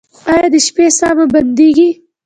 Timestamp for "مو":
1.17-1.25